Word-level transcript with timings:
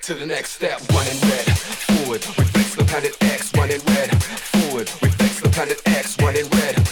to 0.00 0.14
the 0.14 0.26
next 0.26 0.52
step. 0.52 0.80
running 0.90 1.20
red, 1.22 1.46
forward, 1.46 2.24
reflects 2.38 2.74
the 2.74 2.84
planet 2.84 3.16
X. 3.20 3.52
Running 3.54 3.80
red, 3.86 4.22
forward, 4.22 4.90
reflects 5.02 5.40
the 5.40 5.48
planet 5.50 5.80
X. 5.86 6.16
Running 6.20 6.48
red. 6.48 6.91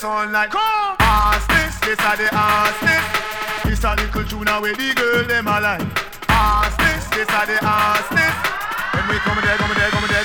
The 0.00 0.06
sunlight. 0.06 0.50
Come, 0.50 0.96
ass 1.00 1.46
this, 1.46 1.78
this 1.80 2.00
are 2.00 2.16
the 2.16 2.28
ass 2.32 2.80
this. 2.80 3.20
A 3.82 3.96
little 3.96 4.24
tune 4.24 4.44
where 4.60 4.74
the 4.74 4.94
girl 4.94 5.24
them 5.24 5.46
a 5.46 5.60
like. 5.60 5.80
Ass 6.28 6.76
this, 6.76 7.04
this 7.16 7.28
are 7.30 7.46
the 7.46 7.56
this. 8.12 8.34
When 8.92 9.08
we 9.08 9.16
come 9.24 9.40
there, 9.40 9.56
come 9.56 9.72
there, 9.74 9.90
come 9.90 10.08
there, 10.08 10.24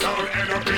sound 0.00 0.28
and. 0.34 0.75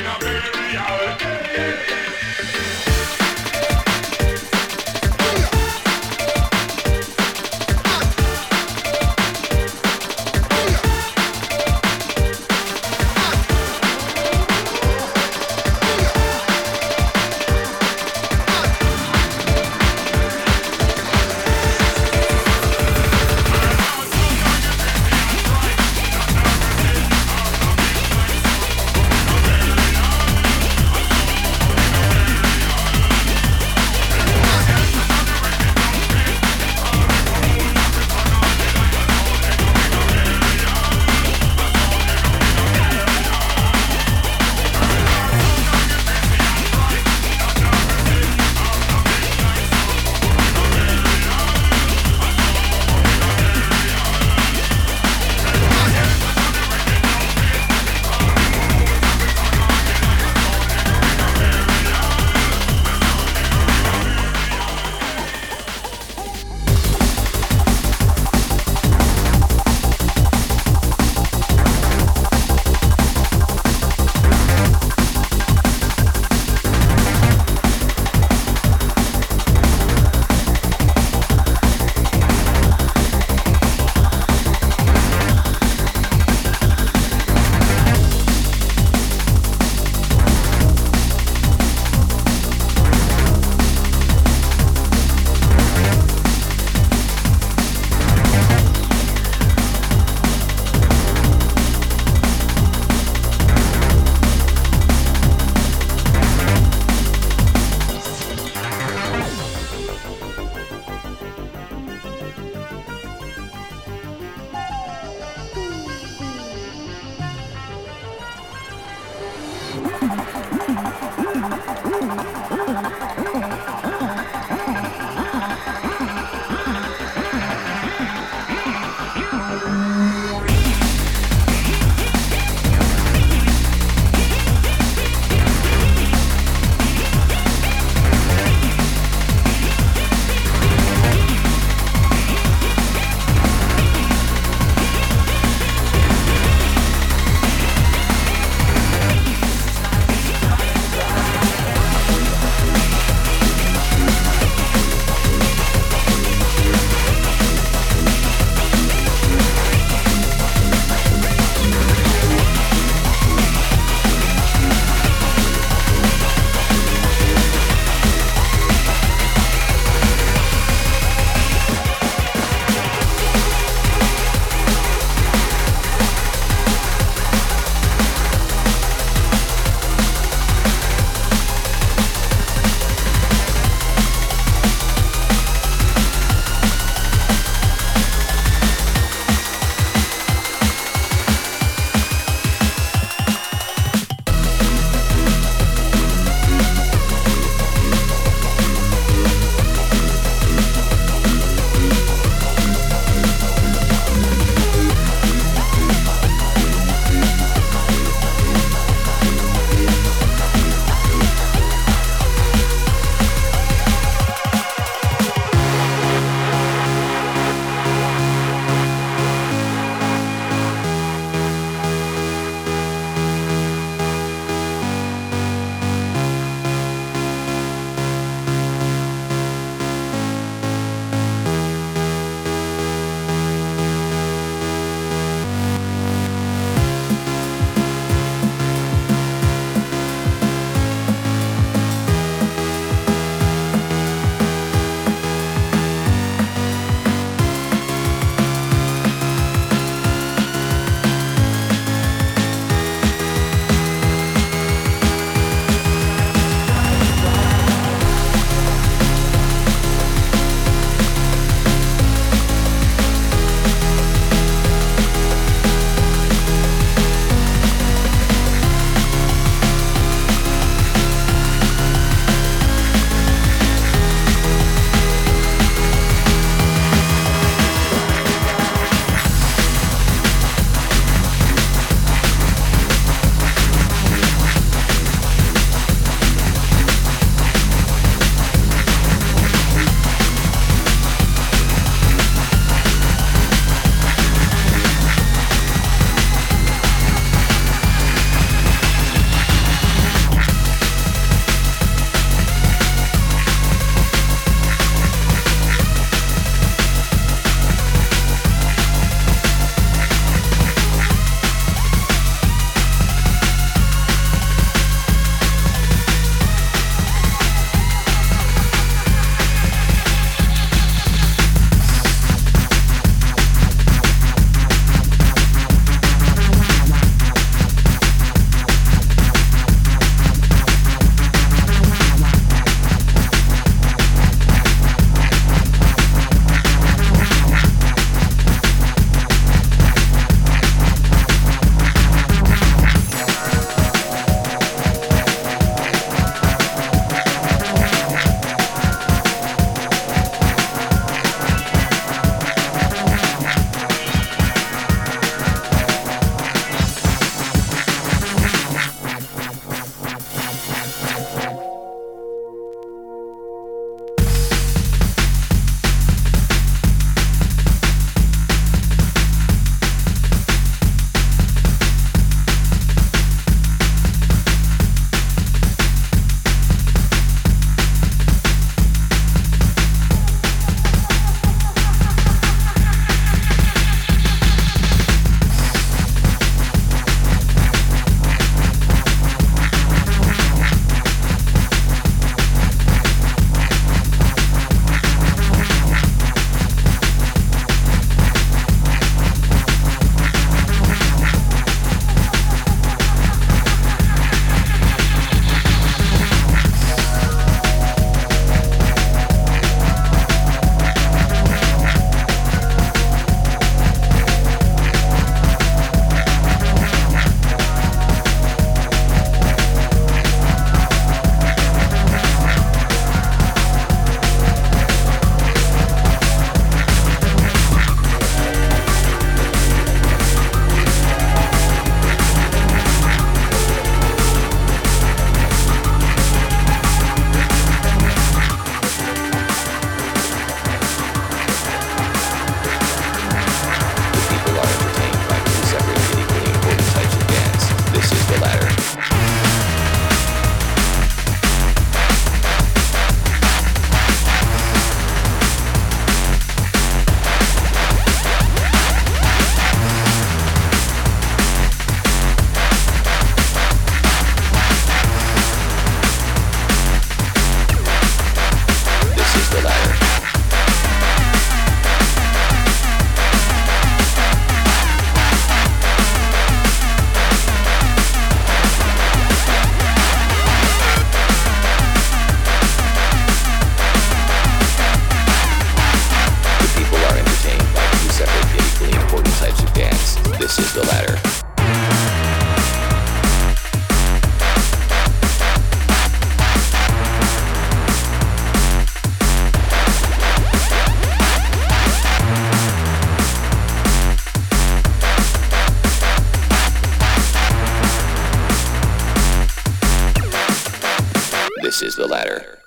This 511.78 511.90
is 511.90 511.94
the 511.94 512.08
latter. 512.08 512.58